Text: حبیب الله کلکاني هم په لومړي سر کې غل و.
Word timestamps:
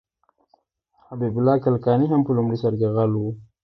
حبیب 1.05 1.33
الله 1.37 1.55
کلکاني 1.65 2.05
هم 2.09 2.21
په 2.27 2.31
لومړي 2.37 2.57
سر 2.63 2.73
کې 2.79 2.87
غل 2.95 3.11
و. 3.19 3.25